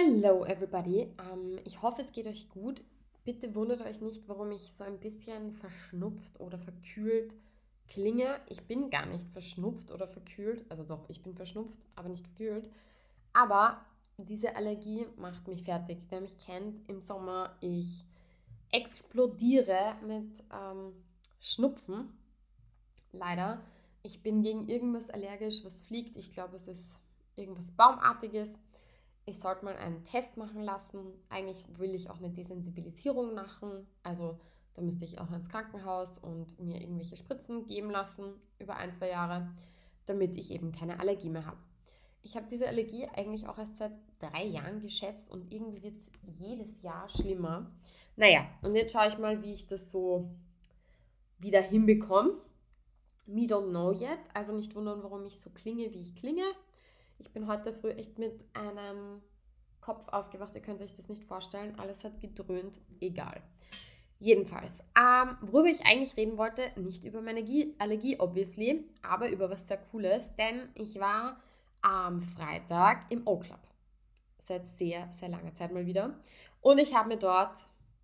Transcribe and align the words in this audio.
Hello 0.00 0.44
everybody. 0.44 1.08
Ähm, 1.18 1.58
ich 1.64 1.82
hoffe, 1.82 2.02
es 2.02 2.12
geht 2.12 2.28
euch 2.28 2.48
gut. 2.50 2.84
Bitte 3.24 3.52
wundert 3.56 3.82
euch 3.82 4.00
nicht, 4.00 4.28
warum 4.28 4.52
ich 4.52 4.70
so 4.70 4.84
ein 4.84 5.00
bisschen 5.00 5.50
verschnupft 5.50 6.38
oder 6.40 6.56
verkühlt 6.56 7.34
klinge. 7.88 8.38
Ich 8.48 8.62
bin 8.68 8.90
gar 8.90 9.06
nicht 9.06 9.28
verschnupft 9.30 9.90
oder 9.90 10.06
verkühlt. 10.06 10.64
Also 10.68 10.84
doch, 10.84 11.08
ich 11.10 11.20
bin 11.20 11.34
verschnupft, 11.34 11.80
aber 11.96 12.10
nicht 12.10 12.24
verkühlt. 12.28 12.70
Aber 13.32 13.84
diese 14.18 14.54
Allergie 14.54 15.04
macht 15.16 15.48
mich 15.48 15.64
fertig. 15.64 15.98
Wer 16.10 16.20
mich 16.20 16.38
kennt, 16.38 16.80
im 16.88 17.00
Sommer, 17.00 17.56
ich 17.60 18.04
explodiere 18.70 19.96
mit 20.06 20.44
ähm, 20.54 20.92
Schnupfen. 21.40 22.16
Leider. 23.10 23.62
Ich 24.04 24.22
bin 24.22 24.42
gegen 24.42 24.68
irgendwas 24.68 25.10
allergisch, 25.10 25.64
was 25.64 25.82
fliegt. 25.82 26.16
Ich 26.16 26.30
glaube, 26.30 26.54
es 26.54 26.68
ist 26.68 27.00
irgendwas 27.34 27.72
Baumartiges 27.72 28.50
ich 29.28 29.38
sollte 29.38 29.64
mal 29.64 29.76
einen 29.76 30.04
Test 30.04 30.36
machen 30.36 30.62
lassen. 30.62 30.98
Eigentlich 31.28 31.66
will 31.78 31.94
ich 31.94 32.10
auch 32.10 32.18
eine 32.18 32.30
Desensibilisierung 32.30 33.34
machen. 33.34 33.86
Also 34.02 34.38
da 34.74 34.82
müsste 34.82 35.04
ich 35.04 35.20
auch 35.20 35.30
ins 35.30 35.48
Krankenhaus 35.48 36.18
und 36.18 36.58
mir 36.60 36.80
irgendwelche 36.80 37.16
Spritzen 37.16 37.66
geben 37.66 37.90
lassen 37.90 38.34
über 38.58 38.76
ein, 38.76 38.94
zwei 38.94 39.10
Jahre, 39.10 39.50
damit 40.06 40.36
ich 40.36 40.50
eben 40.50 40.72
keine 40.72 40.98
Allergie 41.00 41.30
mehr 41.30 41.46
habe. 41.46 41.58
Ich 42.22 42.36
habe 42.36 42.46
diese 42.48 42.66
Allergie 42.66 43.06
eigentlich 43.14 43.46
auch 43.48 43.58
erst 43.58 43.78
seit 43.78 43.92
drei 44.18 44.44
Jahren 44.44 44.80
geschätzt 44.80 45.30
und 45.30 45.52
irgendwie 45.52 45.82
wird 45.82 45.96
es 45.96 46.40
jedes 46.40 46.82
Jahr 46.82 47.08
schlimmer. 47.08 47.70
Naja, 48.16 48.46
und 48.62 48.74
jetzt 48.74 48.92
schaue 48.92 49.08
ich 49.08 49.18
mal, 49.18 49.42
wie 49.42 49.52
ich 49.52 49.66
das 49.66 49.90
so 49.90 50.28
wieder 51.38 51.60
hinbekomme. 51.60 52.34
Me 53.26 53.42
don't 53.42 53.68
know 53.68 53.92
yet. 53.92 54.18
Also 54.34 54.54
nicht 54.54 54.74
wundern, 54.74 55.02
warum 55.02 55.24
ich 55.26 55.38
so 55.38 55.50
klinge, 55.50 55.92
wie 55.92 56.00
ich 56.00 56.16
klinge. 56.16 56.44
Ich 57.18 57.32
bin 57.32 57.48
heute 57.48 57.72
früh 57.72 57.90
echt 57.90 58.18
mit 58.18 58.44
einem 58.54 59.20
Kopf 59.80 60.08
aufgewacht. 60.08 60.54
Ihr 60.54 60.62
könnt 60.62 60.80
euch 60.80 60.92
das 60.92 61.08
nicht 61.08 61.24
vorstellen. 61.24 61.78
Alles 61.78 62.04
hat 62.04 62.20
gedröhnt. 62.20 62.80
Egal. 63.00 63.42
Jedenfalls, 64.20 64.84
ähm, 64.98 65.36
worüber 65.40 65.68
ich 65.68 65.86
eigentlich 65.86 66.16
reden 66.16 66.38
wollte, 66.38 66.62
nicht 66.76 67.04
über 67.04 67.20
meine 67.20 67.40
Allergie, 67.78 68.18
obviously, 68.18 68.84
aber 69.00 69.30
über 69.30 69.48
was 69.48 69.68
sehr 69.68 69.78
Cooles, 69.78 70.34
denn 70.34 70.68
ich 70.74 70.98
war 70.98 71.40
am 71.82 72.20
Freitag 72.20 73.06
im 73.10 73.26
O-Club. 73.26 73.60
Seit 74.40 74.72
sehr, 74.72 75.08
sehr 75.20 75.28
langer 75.28 75.54
Zeit 75.54 75.72
mal 75.72 75.86
wieder. 75.86 76.18
Und 76.60 76.78
ich 76.78 76.96
habe 76.96 77.08
mir 77.08 77.18
dort 77.18 77.56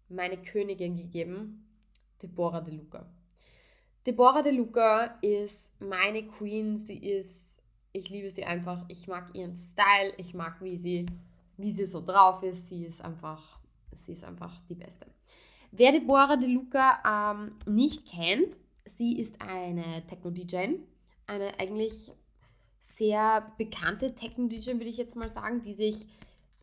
meine 0.08 0.40
Königin 0.40 0.96
gegeben, 0.96 1.68
Deborah 2.22 2.60
De 2.60 2.74
Luca. 2.74 3.06
Deborah 4.06 4.42
De 4.42 4.52
Luca 4.52 5.18
ist 5.20 5.70
meine 5.80 6.28
Queen. 6.28 6.76
Sie 6.76 6.98
ist 6.98 7.43
ich 7.94 8.10
liebe 8.10 8.30
sie 8.30 8.44
einfach. 8.44 8.84
Ich 8.88 9.06
mag 9.06 9.30
ihren 9.34 9.54
Style. 9.54 10.12
Ich 10.18 10.34
mag, 10.34 10.60
wie 10.60 10.76
sie, 10.76 11.06
wie 11.56 11.70
sie 11.70 11.86
so 11.86 12.04
drauf 12.04 12.42
ist. 12.42 12.68
Sie 12.68 12.84
ist 12.84 13.00
einfach, 13.00 13.58
sie 13.94 14.12
ist 14.12 14.24
einfach 14.24 14.60
die 14.68 14.74
Beste. 14.74 15.06
Wer 15.70 15.92
Deborah 15.92 16.36
De 16.36 16.48
Luca 16.48 17.32
ähm, 17.32 17.52
nicht 17.66 18.06
kennt, 18.06 18.56
sie 18.84 19.18
ist 19.18 19.40
eine 19.40 20.04
Techno-DJ. 20.06 20.80
Eine 21.26 21.58
eigentlich 21.58 22.12
sehr 22.82 23.52
bekannte 23.58 24.14
Techno-DJ, 24.14 24.72
würde 24.72 24.84
ich 24.84 24.96
jetzt 24.96 25.16
mal 25.16 25.28
sagen, 25.28 25.62
die 25.62 25.74
sich 25.74 26.08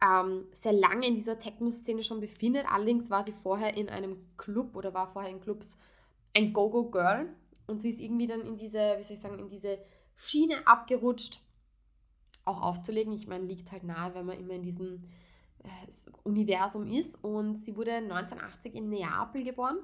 ähm, 0.03 0.45
sehr 0.53 0.73
lange 0.73 1.07
in 1.07 1.15
dieser 1.15 1.39
Techno-Szene 1.39 2.03
schon 2.03 2.19
befindet. 2.19 2.65
Allerdings 2.69 3.09
war 3.09 3.23
sie 3.23 3.31
vorher 3.31 3.77
in 3.77 3.89
einem 3.89 4.17
Club 4.35 4.75
oder 4.75 4.93
war 4.93 5.11
vorher 5.13 5.31
in 5.31 5.39
Clubs 5.39 5.77
ein 6.35 6.51
Go-Go-Girl. 6.51 7.33
Und 7.67 7.79
sie 7.79 7.89
ist 7.89 8.01
irgendwie 8.01 8.25
dann 8.25 8.41
in 8.41 8.57
diese, 8.57 8.97
wie 8.97 9.03
soll 9.03 9.15
ich 9.15 9.21
sagen, 9.21 9.39
in 9.39 9.47
diese 9.47 9.79
Schiene 10.21 10.65
abgerutscht, 10.67 11.41
auch 12.45 12.61
aufzulegen. 12.61 13.13
Ich 13.13 13.27
meine, 13.27 13.45
liegt 13.45 13.71
halt 13.71 13.83
nahe, 13.83 14.13
wenn 14.13 14.25
man 14.25 14.39
immer 14.39 14.53
in 14.53 14.63
diesem 14.63 15.03
äh, 15.63 15.67
Universum 16.23 16.87
ist. 16.87 17.23
Und 17.23 17.55
sie 17.57 17.75
wurde 17.75 17.93
1980 17.93 18.75
in 18.75 18.89
Neapel 18.89 19.43
geboren, 19.43 19.77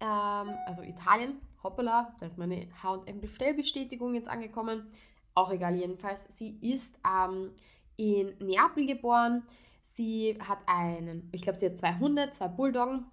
ähm, 0.00 0.54
also 0.66 0.82
Italien. 0.82 1.40
Hoppala, 1.62 2.14
da 2.20 2.26
ist 2.26 2.38
meine 2.38 2.68
HM-Bestellbestätigung 2.82 4.14
jetzt 4.14 4.28
angekommen. 4.28 4.88
Auch 5.34 5.50
egal, 5.50 5.74
jedenfalls. 5.74 6.24
Sie 6.32 6.58
ist 6.60 6.96
ähm, 7.04 7.50
in 7.96 8.36
Neapel 8.38 8.86
geboren. 8.86 9.42
Sie 9.82 10.38
hat 10.40 10.58
einen, 10.66 11.28
ich 11.32 11.42
glaube, 11.42 11.58
sie 11.58 11.66
hat 11.66 11.78
zwei 11.78 11.98
Hunde, 11.98 12.30
zwei 12.30 12.48
Bulldoggen. 12.48 13.06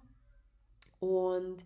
Und 1.00 1.64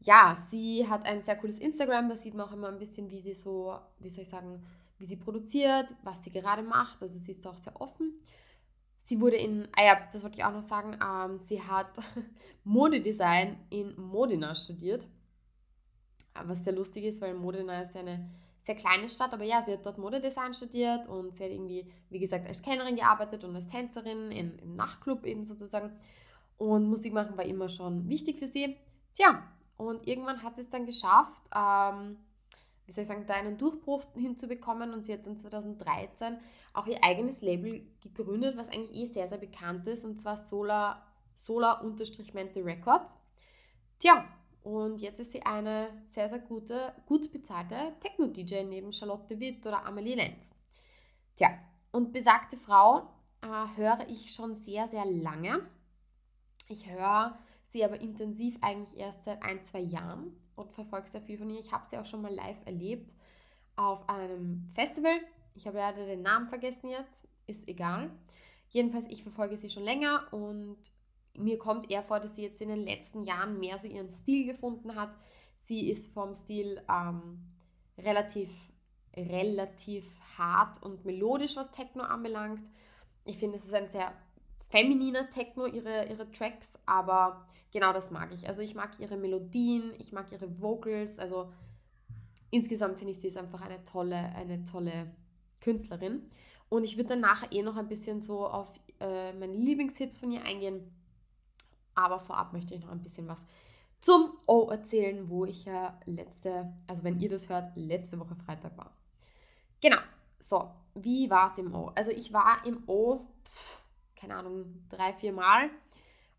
ja, 0.00 0.38
sie 0.50 0.88
hat 0.88 1.06
ein 1.06 1.22
sehr 1.22 1.36
cooles 1.36 1.58
Instagram, 1.58 2.08
da 2.08 2.16
sieht 2.16 2.34
man 2.34 2.48
auch 2.48 2.52
immer 2.52 2.68
ein 2.68 2.78
bisschen, 2.78 3.10
wie 3.10 3.20
sie 3.20 3.34
so, 3.34 3.78
wie 3.98 4.08
soll 4.08 4.22
ich 4.22 4.28
sagen, 4.28 4.64
wie 4.98 5.04
sie 5.04 5.16
produziert, 5.16 5.94
was 6.02 6.22
sie 6.22 6.30
gerade 6.30 6.62
macht. 6.62 7.02
Also 7.02 7.18
sie 7.18 7.32
ist 7.32 7.46
auch 7.46 7.56
sehr 7.56 7.80
offen. 7.80 8.12
Sie 9.00 9.20
wurde 9.20 9.36
in, 9.36 9.68
ah 9.76 9.84
ja, 9.84 10.08
das 10.12 10.22
wollte 10.22 10.38
ich 10.38 10.44
auch 10.44 10.52
noch 10.52 10.62
sagen, 10.62 10.98
ähm, 11.02 11.38
sie 11.38 11.62
hat 11.62 11.98
Modedesign 12.64 13.56
in 13.70 13.94
Modena 13.96 14.54
studiert. 14.54 15.08
Was 16.44 16.64
sehr 16.64 16.74
lustig 16.74 17.04
ist, 17.04 17.20
weil 17.20 17.34
Modena 17.34 17.82
ist 17.82 17.94
ja 17.94 18.00
eine 18.00 18.30
sehr 18.60 18.74
kleine 18.74 19.08
Stadt, 19.08 19.32
aber 19.32 19.44
ja, 19.44 19.62
sie 19.64 19.72
hat 19.72 19.86
dort 19.86 19.98
Modedesign 19.98 20.52
studiert 20.52 21.08
und 21.08 21.34
sie 21.34 21.44
hat 21.44 21.50
irgendwie, 21.50 21.90
wie 22.10 22.18
gesagt, 22.18 22.46
als 22.46 22.62
Kellnerin 22.62 22.96
gearbeitet 22.96 23.42
und 23.44 23.54
als 23.54 23.68
Tänzerin 23.68 24.30
in, 24.30 24.58
im 24.58 24.76
Nachtclub 24.76 25.24
eben 25.24 25.44
sozusagen. 25.44 25.92
Und 26.58 26.88
Musik 26.88 27.12
machen 27.12 27.36
war 27.36 27.44
immer 27.44 27.68
schon 27.68 28.08
wichtig 28.08 28.36
für 28.36 28.46
sie. 28.46 28.76
Tja, 29.12 29.42
und 29.78 30.06
irgendwann 30.06 30.42
hat 30.42 30.56
sie 30.56 30.60
es 30.60 30.68
dann 30.68 30.84
geschafft, 30.86 31.42
ähm, 31.54 32.18
wie 32.84 32.92
soll 32.92 33.02
ich 33.02 33.08
sagen, 33.08 33.26
da 33.26 33.34
einen 33.34 33.56
Durchbruch 33.56 34.02
hinzubekommen. 34.14 34.92
Und 34.92 35.04
sie 35.04 35.12
hat 35.12 35.26
dann 35.26 35.36
2013 35.36 36.38
auch 36.74 36.86
ihr 36.86 37.02
eigenes 37.02 37.42
Label 37.42 37.86
gegründet, 38.00 38.56
was 38.56 38.68
eigentlich 38.68 38.94
eh 38.94 39.06
sehr, 39.06 39.28
sehr 39.28 39.38
bekannt 39.38 39.86
ist, 39.86 40.04
und 40.04 40.18
zwar 40.18 40.36
Solar, 40.36 41.06
Solar-Mente 41.36 42.64
Records. 42.64 43.16
Tja, 43.98 44.24
und 44.62 45.00
jetzt 45.00 45.20
ist 45.20 45.32
sie 45.32 45.42
eine 45.42 45.88
sehr, 46.06 46.28
sehr 46.28 46.40
gute, 46.40 46.92
gut 47.06 47.30
bezahlte 47.30 47.94
Techno-DJ 48.00 48.64
neben 48.64 48.92
Charlotte 48.92 49.38
Witt 49.38 49.66
oder 49.66 49.84
Amelie 49.86 50.16
Lenz. 50.16 50.50
Tja, 51.36 51.50
und 51.92 52.12
besagte 52.12 52.56
Frau 52.56 53.10
äh, 53.42 53.76
höre 53.76 54.08
ich 54.08 54.32
schon 54.32 54.54
sehr, 54.54 54.88
sehr 54.88 55.04
lange. 55.04 55.64
Ich 56.68 56.90
höre 56.90 57.38
sie 57.70 57.84
aber 57.84 58.00
intensiv 58.00 58.58
eigentlich 58.60 58.98
erst 58.98 59.24
seit 59.24 59.42
ein, 59.42 59.64
zwei 59.64 59.80
Jahren 59.80 60.32
und 60.56 60.72
verfolge 60.72 61.08
sehr 61.08 61.22
viel 61.22 61.38
von 61.38 61.50
ihr. 61.50 61.60
Ich 61.60 61.72
habe 61.72 61.86
sie 61.88 61.98
auch 61.98 62.04
schon 62.04 62.22
mal 62.22 62.34
live 62.34 62.58
erlebt 62.64 63.14
auf 63.76 64.08
einem 64.08 64.70
Festival. 64.74 65.20
Ich 65.54 65.66
habe 65.66 65.78
leider 65.78 66.06
den 66.06 66.22
Namen 66.22 66.48
vergessen 66.48 66.88
jetzt, 66.90 67.28
ist 67.46 67.68
egal. 67.68 68.10
Jedenfalls, 68.70 69.06
ich 69.08 69.22
verfolge 69.22 69.56
sie 69.56 69.70
schon 69.70 69.84
länger 69.84 70.26
und 70.32 70.78
mir 71.36 71.58
kommt 71.58 71.90
eher 71.90 72.02
vor, 72.02 72.20
dass 72.20 72.36
sie 72.36 72.42
jetzt 72.42 72.60
in 72.60 72.68
den 72.68 72.84
letzten 72.84 73.22
Jahren 73.22 73.58
mehr 73.58 73.78
so 73.78 73.88
ihren 73.88 74.10
Stil 74.10 74.46
gefunden 74.46 74.94
hat. 74.96 75.14
Sie 75.60 75.88
ist 75.88 76.12
vom 76.12 76.34
Stil 76.34 76.82
ähm, 76.90 77.38
relativ, 77.96 78.56
relativ 79.16 80.10
hart 80.36 80.82
und 80.82 81.04
melodisch, 81.04 81.56
was 81.56 81.70
Techno 81.70 82.02
anbelangt. 82.02 82.62
Ich 83.24 83.38
finde, 83.38 83.56
es 83.58 83.64
ist 83.64 83.74
ein 83.74 83.88
sehr 83.88 84.12
femininer 84.68 85.28
Techno, 85.30 85.66
ihre, 85.66 86.06
ihre 86.08 86.30
Tracks, 86.30 86.78
aber 86.86 87.46
genau 87.72 87.92
das 87.92 88.10
mag 88.10 88.32
ich. 88.32 88.46
Also 88.48 88.62
ich 88.62 88.74
mag 88.74 88.98
ihre 88.98 89.16
Melodien, 89.16 89.92
ich 89.98 90.12
mag 90.12 90.30
ihre 90.32 90.60
Vocals, 90.60 91.18
also 91.18 91.52
insgesamt 92.50 92.98
finde 92.98 93.12
ich, 93.12 93.20
sie 93.20 93.28
ist 93.28 93.36
einfach 93.36 93.60
eine 93.60 93.82
tolle, 93.84 94.16
eine 94.16 94.64
tolle 94.64 95.14
Künstlerin. 95.60 96.30
Und 96.68 96.84
ich 96.84 96.96
würde 96.96 97.10
dann 97.10 97.20
nachher 97.20 97.50
eh 97.52 97.62
noch 97.62 97.76
ein 97.76 97.88
bisschen 97.88 98.20
so 98.20 98.46
auf 98.46 98.68
äh, 99.00 99.32
meine 99.32 99.54
Lieblingshits 99.54 100.20
von 100.20 100.30
ihr 100.30 100.44
eingehen. 100.44 100.92
Aber 101.94 102.20
vorab 102.20 102.52
möchte 102.52 102.74
ich 102.74 102.80
noch 102.80 102.90
ein 102.90 103.02
bisschen 103.02 103.26
was 103.26 103.38
zum 104.00 104.32
O 104.46 104.68
erzählen, 104.70 105.28
wo 105.28 105.44
ich 105.44 105.64
ja 105.64 105.98
letzte, 106.04 106.72
also 106.86 107.02
wenn 107.04 107.18
ihr 107.18 107.28
das 107.28 107.48
hört, 107.48 107.76
letzte 107.76 108.18
Woche 108.20 108.36
Freitag 108.36 108.76
war. 108.76 108.92
Genau, 109.80 109.98
so, 110.38 110.70
wie 110.94 111.28
war 111.30 111.52
es 111.52 111.58
im 111.58 111.74
O? 111.74 111.90
Also 111.94 112.12
ich 112.12 112.32
war 112.32 112.64
im 112.64 112.82
O, 112.86 113.26
pff, 113.44 113.77
keine 114.18 114.36
Ahnung, 114.36 114.84
drei, 114.88 115.12
vier 115.12 115.32
Mal. 115.32 115.70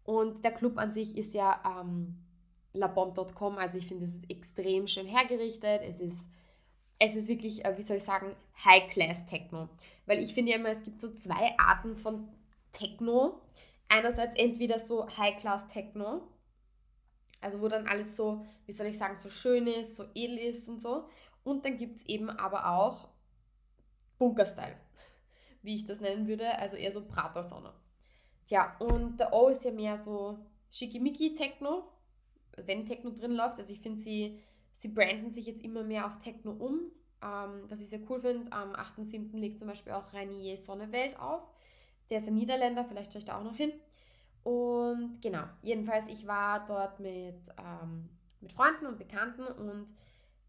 Und 0.03 0.43
der 0.43 0.51
Club 0.51 0.77
an 0.77 0.91
sich 0.91 1.17
ist 1.17 1.33
ja 1.33 1.81
ähm, 1.81 2.17
labomb.com, 2.73 3.57
also 3.57 3.77
ich 3.77 3.87
finde, 3.87 4.05
es 4.05 4.13
ist 4.13 4.29
extrem 4.29 4.87
schön 4.87 5.07
hergerichtet. 5.07 5.81
Es 5.83 5.99
ist, 5.99 6.17
es 6.99 7.15
ist 7.15 7.29
wirklich, 7.29 7.65
äh, 7.65 7.77
wie 7.77 7.81
soll 7.81 7.97
ich 7.97 8.03
sagen, 8.03 8.35
High-Class-Techno. 8.63 9.69
Weil 10.05 10.19
ich 10.19 10.33
finde 10.33 10.51
ja 10.51 10.57
immer, 10.57 10.69
es 10.69 10.83
gibt 10.83 10.99
so 10.99 11.13
zwei 11.13 11.57
Arten 11.57 11.95
von 11.95 12.27
Techno. 12.71 13.41
Einerseits 13.87 14.35
entweder 14.35 14.79
so 14.79 15.07
High-Class-Techno, 15.07 16.21
also 17.41 17.61
wo 17.61 17.67
dann 17.67 17.87
alles 17.87 18.15
so, 18.15 18.45
wie 18.65 18.71
soll 18.71 18.87
ich 18.87 18.97
sagen, 18.97 19.15
so 19.15 19.29
schön 19.29 19.65
ist, 19.65 19.95
so 19.95 20.05
edel 20.13 20.37
ist 20.37 20.69
und 20.69 20.79
so. 20.79 21.07
Und 21.43 21.65
dann 21.65 21.77
gibt 21.77 21.97
es 21.97 22.05
eben 22.05 22.29
aber 22.29 22.69
auch 22.69 23.09
Bunker-Style 24.19 24.75
wie 25.61 25.75
ich 25.75 25.85
das 25.85 25.99
nennen 25.99 26.27
würde, 26.27 26.57
also 26.57 26.75
eher 26.75 26.91
so 26.91 27.03
Pratersonne. 27.03 27.73
Tja, 28.45 28.75
und 28.79 29.19
der 29.19 29.33
O 29.33 29.49
ist 29.49 29.63
ja 29.65 29.71
mehr 29.71 29.97
so 29.97 30.39
schickimicki-Techno, 30.71 31.83
wenn 32.65 32.85
Techno 32.85 33.11
drin 33.11 33.33
läuft. 33.33 33.59
Also 33.59 33.73
ich 33.73 33.81
finde, 33.81 34.01
sie, 34.01 34.39
sie 34.73 34.87
branden 34.89 35.31
sich 35.31 35.45
jetzt 35.45 35.63
immer 35.63 35.83
mehr 35.83 36.05
auf 36.05 36.17
Techno 36.19 36.51
um, 36.51 36.79
ähm, 37.21 37.63
was 37.67 37.81
ich 37.81 37.89
sehr 37.89 38.01
cool 38.09 38.19
finde. 38.19 38.51
Am 38.51 38.73
8.7. 38.73 39.37
legt 39.37 39.59
zum 39.59 39.67
Beispiel 39.67 39.93
auch 39.93 40.13
Rainier 40.13 40.57
Sonnewelt 40.57 41.19
auf. 41.19 41.43
Der 42.09 42.19
ist 42.19 42.27
ein 42.27 42.35
Niederländer, 42.35 42.85
vielleicht 42.85 43.13
schaue 43.13 43.19
ich 43.19 43.25
da 43.25 43.37
auch 43.37 43.43
noch 43.43 43.55
hin. 43.55 43.71
Und 44.43 45.21
genau, 45.21 45.43
jedenfalls, 45.61 46.07
ich 46.07 46.25
war 46.25 46.65
dort 46.65 46.99
mit, 46.99 47.49
ähm, 47.57 48.09
mit 48.41 48.53
Freunden 48.53 48.87
und 48.87 48.97
Bekannten 48.97 49.43
und 49.43 49.93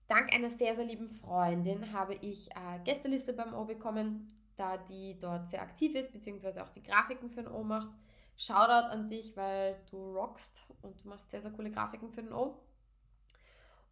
dank 0.09 0.33
einer 0.33 0.51
sehr, 0.51 0.75
sehr 0.75 0.85
lieben 0.85 1.11
Freundin 1.11 1.93
habe 1.93 2.15
ich 2.15 2.51
äh, 2.53 2.79
Gästeliste 2.85 3.33
beim 3.33 3.53
O 3.53 3.65
bekommen, 3.65 4.27
da 4.57 4.77
die 4.77 5.19
dort 5.19 5.49
sehr 5.49 5.63
aktiv 5.63 5.95
ist, 5.95 6.13
beziehungsweise 6.13 6.63
auch 6.63 6.71
die 6.71 6.83
Grafiken 6.83 7.31
für 7.31 7.43
den 7.43 7.53
O 7.53 7.63
macht. 7.63 7.91
Shoutout 8.37 8.89
an 8.91 9.09
dich, 9.09 9.37
weil 9.37 9.77
du 9.91 10.15
rockst 10.15 10.67
und 10.83 11.05
du 11.05 11.09
machst 11.09 11.31
sehr, 11.31 11.43
sehr 11.43 11.51
coole 11.51 11.71
Grafiken 11.71 12.11
für 12.11 12.23
den 12.23 12.33
O. 12.33 12.59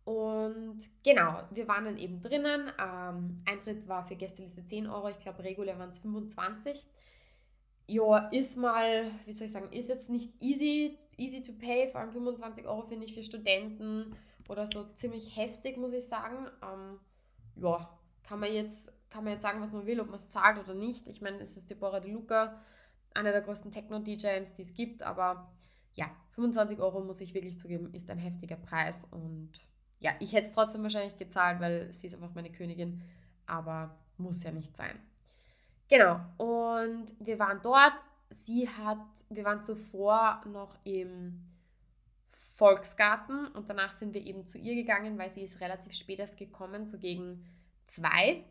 Und 0.08 0.78
genau, 1.04 1.42
wir 1.50 1.68
waren 1.68 1.84
dann 1.84 1.98
eben 1.98 2.22
drinnen. 2.22 2.72
Ähm, 2.82 3.42
Eintritt 3.44 3.86
war 3.88 4.06
für 4.06 4.16
Gästeliste 4.16 4.64
10 4.64 4.86
Euro, 4.86 5.10
ich 5.10 5.18
glaube 5.18 5.44
regulär 5.44 5.78
waren 5.78 5.90
es 5.90 5.98
25. 5.98 6.82
Ja, 7.88 8.28
ist 8.28 8.56
mal, 8.56 9.10
wie 9.26 9.32
soll 9.32 9.46
ich 9.46 9.52
sagen, 9.52 9.70
ist 9.70 9.90
jetzt 9.90 10.08
nicht 10.08 10.32
easy, 10.40 10.98
easy 11.18 11.42
to 11.42 11.52
pay, 11.52 11.90
vor 11.90 12.00
allem 12.00 12.12
25 12.12 12.66
Euro 12.66 12.82
finde 12.82 13.04
ich 13.04 13.12
für 13.12 13.22
Studenten 13.22 14.16
oder 14.48 14.66
so 14.66 14.84
ziemlich 14.94 15.36
heftig, 15.36 15.76
muss 15.76 15.92
ich 15.92 16.04
sagen. 16.04 16.48
Ähm, 16.62 16.98
ja, 17.56 17.98
kann 18.22 18.40
man, 18.40 18.50
jetzt, 18.50 18.90
kann 19.10 19.24
man 19.24 19.34
jetzt 19.34 19.42
sagen, 19.42 19.60
was 19.60 19.72
man 19.72 19.86
will, 19.86 20.00
ob 20.00 20.08
man 20.08 20.20
es 20.20 20.28
zahlt 20.30 20.58
oder 20.58 20.74
nicht. 20.74 21.08
Ich 21.08 21.20
meine, 21.20 21.38
es 21.40 21.56
ist 21.56 21.70
Deborah 21.70 22.00
De 22.00 22.10
Luca, 22.10 22.60
einer 23.14 23.32
der 23.32 23.40
größten 23.40 23.70
Techno-DJs, 23.70 24.52
die 24.52 24.62
es 24.62 24.74
gibt, 24.74 25.02
aber 25.02 25.50
ja, 25.94 26.10
25 26.32 26.78
Euro 26.78 27.00
muss 27.00 27.20
ich 27.20 27.34
wirklich 27.34 27.58
zugeben, 27.58 27.92
ist 27.94 28.10
ein 28.10 28.18
heftiger 28.18 28.56
Preis 28.56 29.04
und 29.04 29.50
ja, 30.00 30.12
ich 30.20 30.32
hätte 30.32 30.46
es 30.46 30.54
trotzdem 30.54 30.82
wahrscheinlich 30.82 31.18
gezahlt, 31.18 31.60
weil 31.60 31.92
sie 31.92 32.06
ist 32.06 32.14
einfach 32.14 32.34
meine 32.34 32.52
Königin, 32.52 33.02
aber 33.46 33.98
muss 34.16 34.44
ja 34.44 34.52
nicht 34.52 34.76
sein. 34.76 34.98
Genau, 35.88 36.20
und 36.36 37.06
wir 37.18 37.38
waren 37.38 37.60
dort. 37.62 37.94
Sie 38.40 38.68
hat, 38.68 38.98
wir 39.30 39.44
waren 39.44 39.62
zuvor 39.62 40.42
noch 40.46 40.76
im 40.84 41.42
Volksgarten 42.54 43.46
und 43.48 43.70
danach 43.70 43.96
sind 43.96 44.12
wir 44.14 44.24
eben 44.24 44.46
zu 44.46 44.58
ihr 44.58 44.74
gegangen, 44.74 45.18
weil 45.18 45.30
sie 45.30 45.42
ist 45.42 45.60
relativ 45.60 45.94
spät 45.94 46.18
erst 46.18 46.38
gekommen, 46.38 46.86
so 46.86 46.98
gegen 46.98 47.46
zwei 47.86 48.44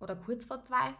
oder 0.00 0.16
kurz 0.16 0.46
vor 0.46 0.64
zwei. 0.64 0.94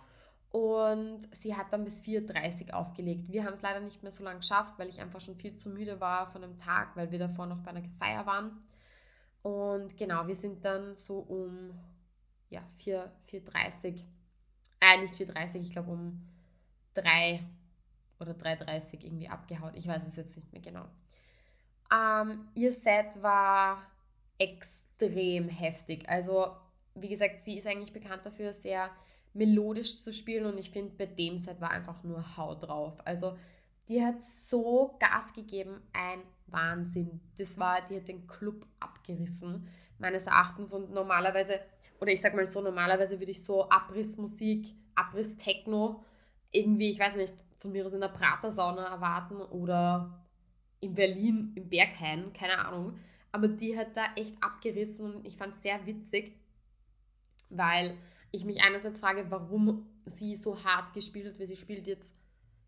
Und 0.50 1.22
sie 1.34 1.56
hat 1.56 1.72
dann 1.72 1.84
bis 1.84 2.02
4.30 2.02 2.68
Uhr 2.68 2.76
aufgelegt. 2.76 3.30
Wir 3.30 3.44
haben 3.44 3.52
es 3.52 3.62
leider 3.62 3.80
nicht 3.80 4.02
mehr 4.02 4.12
so 4.12 4.24
lange 4.24 4.38
geschafft, 4.38 4.74
weil 4.78 4.88
ich 4.88 5.00
einfach 5.00 5.20
schon 5.20 5.36
viel 5.36 5.54
zu 5.54 5.70
müde 5.70 6.00
war 6.00 6.28
von 6.28 6.40
dem 6.42 6.56
Tag, 6.56 6.96
weil 6.96 7.10
wir 7.10 7.18
davor 7.18 7.46
noch 7.46 7.58
bei 7.58 7.70
einer 7.70 7.82
Feier 7.98 8.24
waren. 8.26 8.62
Und 9.42 9.96
genau, 9.98 10.26
wir 10.26 10.34
sind 10.34 10.64
dann 10.64 10.94
so 10.94 11.18
um 11.18 11.78
ja, 12.48 12.62
4, 12.78 13.12
4.30 13.28 14.04
äh, 14.80 15.00
nicht 15.00 15.14
4.30 15.14 15.56
ich 15.56 15.70
glaube 15.70 15.90
um 15.90 16.22
3 16.94 17.42
oder 18.20 18.32
3.30 18.32 19.04
irgendwie 19.04 19.28
abgehaut. 19.28 19.72
Ich 19.74 19.86
weiß 19.86 20.02
es 20.06 20.16
jetzt 20.16 20.36
nicht 20.36 20.52
mehr 20.52 20.62
genau. 20.62 20.86
Ähm, 21.92 22.48
ihr 22.54 22.72
Set 22.72 23.22
war 23.22 23.82
extrem 24.38 25.48
heftig. 25.48 26.08
Also, 26.08 26.56
wie 26.96 27.08
gesagt, 27.08 27.42
sie 27.42 27.58
ist 27.58 27.66
eigentlich 27.66 27.92
bekannt 27.92 28.26
dafür, 28.26 28.52
sehr 28.52 28.90
melodisch 29.34 30.02
zu 30.02 30.12
spielen 30.12 30.46
und 30.46 30.58
ich 30.58 30.70
finde, 30.70 30.94
bei 30.96 31.06
dem 31.06 31.36
Set 31.38 31.60
war 31.60 31.70
einfach 31.70 32.02
nur 32.02 32.36
Haut 32.36 32.66
drauf. 32.66 32.98
Also, 33.04 33.36
die 33.88 34.02
hat 34.04 34.22
so 34.22 34.96
Gas 34.98 35.32
gegeben, 35.34 35.80
ein 35.92 36.22
Wahnsinn. 36.46 37.20
Das 37.38 37.58
war, 37.58 37.82
die 37.86 37.96
hat 37.96 38.08
den 38.08 38.26
Club 38.26 38.66
abgerissen, 38.80 39.68
meines 39.98 40.26
Erachtens. 40.26 40.72
Und 40.72 40.92
normalerweise, 40.92 41.60
oder 42.00 42.12
ich 42.12 42.20
sag 42.20 42.34
mal 42.34 42.46
so, 42.46 42.60
normalerweise 42.60 43.20
würde 43.20 43.32
ich 43.32 43.44
so 43.44 43.68
Abrissmusik, 43.68 44.74
Abriss-Techno 44.94 46.02
irgendwie, 46.50 46.90
ich 46.90 46.98
weiß 46.98 47.16
nicht, 47.16 47.34
von 47.58 47.72
mir 47.72 47.84
aus 47.84 47.92
in 47.92 48.00
der 48.00 48.08
Pratersauna 48.08 48.86
erwarten 48.86 49.36
oder 49.36 50.24
in 50.80 50.94
Berlin 50.94 51.52
im 51.54 51.68
Berghain, 51.68 52.32
keine 52.32 52.58
Ahnung. 52.58 52.98
Aber 53.32 53.48
die 53.48 53.76
hat 53.76 53.96
da 53.96 54.06
echt 54.16 54.42
abgerissen 54.42 55.16
und 55.16 55.26
ich 55.26 55.36
fand 55.36 55.54
es 55.54 55.62
sehr 55.62 55.84
witzig, 55.86 56.34
weil 57.50 57.96
ich 58.32 58.44
mich 58.44 58.62
einerseits 58.62 59.00
frage, 59.00 59.26
warum 59.30 59.86
sie 60.06 60.36
so 60.36 60.62
hart 60.64 60.92
gespielt 60.94 61.26
hat, 61.26 61.38
weil 61.38 61.46
sie 61.46 61.56
spielt 61.56 61.86
jetzt 61.86 62.12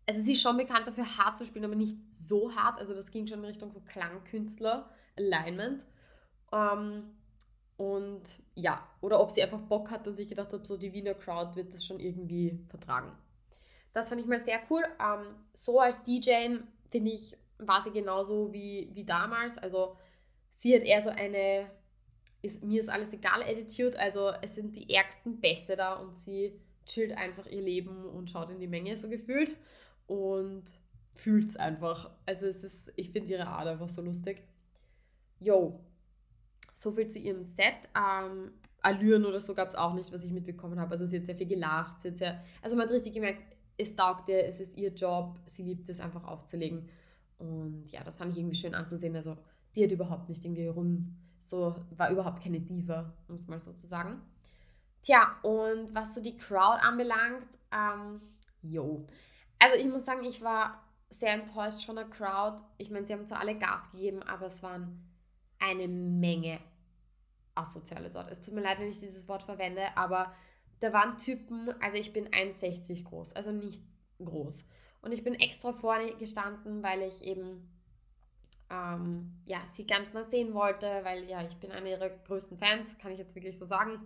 also 0.09 0.21
sie 0.21 0.33
ist 0.33 0.41
schon 0.41 0.57
bekannt 0.57 0.87
dafür, 0.87 1.17
hart 1.17 1.37
zu 1.37 1.45
spielen, 1.45 1.65
aber 1.65 1.75
nicht 1.75 1.95
so 2.17 2.55
hart. 2.55 2.79
Also 2.79 2.95
das 2.95 3.11
ging 3.11 3.27
schon 3.27 3.39
in 3.39 3.45
Richtung 3.45 3.71
so 3.71 3.79
Klangkünstler, 3.79 4.89
Alignment. 5.15 5.85
Ähm, 6.51 7.11
und 7.77 8.23
ja, 8.55 8.87
oder 9.01 9.19
ob 9.19 9.29
sie 9.29 9.43
einfach 9.43 9.61
Bock 9.61 9.91
hat 9.91 10.07
und 10.07 10.15
sich 10.15 10.27
gedacht 10.27 10.51
hat, 10.51 10.65
so 10.65 10.77
die 10.77 10.93
Wiener 10.93 11.13
Crowd 11.13 11.55
wird 11.55 11.75
das 11.75 11.85
schon 11.85 11.99
irgendwie 11.99 12.59
vertragen. 12.69 13.11
Das 13.93 14.09
fand 14.09 14.19
ich 14.19 14.25
mal 14.25 14.43
sehr 14.43 14.59
cool. 14.71 14.83
Ähm, 14.99 15.35
so 15.53 15.79
als 15.79 16.01
DJ, 16.01 16.57
finde 16.89 17.11
ich, 17.11 17.37
war 17.59 17.83
sie 17.83 17.91
genauso 17.91 18.51
wie, 18.51 18.89
wie 18.93 19.05
damals. 19.05 19.59
Also 19.59 19.95
sie 20.49 20.75
hat 20.75 20.81
eher 20.81 21.03
so 21.03 21.09
eine, 21.09 21.69
ist, 22.41 22.63
mir 22.63 22.81
ist 22.81 22.89
alles 22.89 23.13
egal 23.13 23.43
Attitude. 23.43 23.99
Also 23.99 24.31
es 24.41 24.55
sind 24.55 24.75
die 24.75 24.93
ärgsten 24.93 25.39
Bässe 25.39 25.75
da 25.75 25.93
und 25.95 26.15
sie 26.15 26.53
chillt 26.85 27.15
einfach 27.17 27.45
ihr 27.47 27.61
Leben 27.61 28.05
und 28.05 28.29
schaut 28.29 28.49
in 28.49 28.59
die 28.59 28.67
Menge 28.67 28.97
so 28.97 29.09
gefühlt 29.09 29.55
und 30.07 30.63
fühlt 31.15 31.49
es 31.49 31.55
einfach. 31.57 32.11
Also 32.25 32.47
es 32.47 32.63
ist, 32.63 32.91
ich 32.95 33.11
finde 33.11 33.29
ihre 33.29 33.47
Art 33.47 33.67
einfach 33.67 33.89
so 33.89 34.01
lustig. 34.01 34.41
Jo, 35.39 35.79
so 36.73 36.91
viel 36.91 37.07
zu 37.07 37.19
ihrem 37.19 37.43
Set. 37.43 37.89
Ähm, 37.95 38.51
Allüren 38.81 39.25
oder 39.25 39.41
so 39.41 39.53
gab 39.53 39.69
es 39.69 39.75
auch 39.75 39.93
nicht, 39.93 40.11
was 40.11 40.23
ich 40.23 40.31
mitbekommen 40.31 40.79
habe. 40.79 40.91
Also 40.91 41.05
sie 41.05 41.17
hat 41.17 41.25
sehr 41.25 41.35
viel 41.35 41.47
gelacht. 41.47 42.01
Sie 42.01 42.09
hat 42.09 42.17
sehr, 42.17 42.43
also 42.61 42.75
man 42.75 42.87
hat 42.87 42.93
richtig 42.93 43.13
gemerkt, 43.13 43.41
es 43.77 43.95
taugt 43.95 44.29
ihr, 44.29 44.45
es 44.45 44.59
ist 44.59 44.77
ihr 44.77 44.93
Job, 44.93 45.39
sie 45.45 45.63
liebt 45.63 45.87
es 45.89 45.99
einfach 45.99 46.25
aufzulegen. 46.25 46.89
Und 47.37 47.85
ja, 47.91 48.03
das 48.03 48.17
fand 48.17 48.31
ich 48.31 48.37
irgendwie 48.37 48.55
schön 48.55 48.75
anzusehen. 48.75 49.15
Also 49.15 49.37
die 49.75 49.83
hat 49.83 49.91
überhaupt 49.91 50.29
nicht 50.29 50.43
irgendwie 50.43 50.67
rum, 50.67 51.15
so 51.39 51.75
war 51.95 52.11
überhaupt 52.11 52.43
keine 52.43 52.59
Diva, 52.59 53.13
um 53.27 53.35
es 53.35 53.47
mal 53.47 53.59
so 53.59 53.73
zu 53.73 53.87
sagen. 53.87 54.21
Tja, 55.01 55.37
und 55.43 55.93
was 55.95 56.15
so 56.15 56.21
die 56.21 56.37
Crowd 56.37 56.81
anbelangt, 56.81 57.47
ähm, 57.71 58.21
jo, 58.61 59.07
also 59.59 59.77
ich 59.77 59.87
muss 59.87 60.05
sagen, 60.05 60.23
ich 60.25 60.41
war 60.41 60.83
sehr 61.09 61.33
enttäuscht 61.33 61.85
von 61.85 61.95
der 61.95 62.05
Crowd. 62.05 62.63
Ich 62.77 62.91
meine, 62.91 63.05
sie 63.05 63.13
haben 63.13 63.27
zwar 63.27 63.39
alle 63.39 63.57
Gas 63.57 63.89
gegeben, 63.91 64.21
aber 64.23 64.47
es 64.47 64.61
waren 64.61 65.09
eine 65.59 65.87
Menge 65.87 66.59
Asoziale 67.55 68.09
dort. 68.09 68.31
Es 68.31 68.41
tut 68.41 68.53
mir 68.53 68.61
leid, 68.61 68.79
wenn 68.79 68.89
ich 68.89 68.99
dieses 68.99 69.27
Wort 69.27 69.43
verwende, 69.43 69.97
aber 69.97 70.33
da 70.79 70.93
waren 70.93 71.17
Typen, 71.17 71.69
also 71.81 71.97
ich 71.97 72.13
bin 72.13 72.29
1,60 72.29 73.03
groß, 73.03 73.33
also 73.33 73.51
nicht 73.51 73.83
groß. 74.23 74.63
Und 75.01 75.11
ich 75.11 75.23
bin 75.23 75.35
extra 75.35 75.73
vorne 75.73 76.15
gestanden, 76.15 76.83
weil 76.83 77.01
ich 77.01 77.23
eben 77.23 77.69
ähm, 78.69 79.33
ja, 79.45 79.59
sie 79.73 79.85
ganz 79.85 80.13
nah 80.13 80.23
sehen 80.23 80.53
wollte, 80.53 81.01
weil 81.03 81.23
ja, 81.25 81.43
ich 81.43 81.57
bin 81.57 81.71
einer 81.71 81.89
ihrer 81.89 82.09
größten 82.09 82.57
Fans, 82.57 82.87
kann 82.99 83.11
ich 83.11 83.17
jetzt 83.17 83.35
wirklich 83.35 83.57
so 83.57 83.65
sagen. 83.65 83.99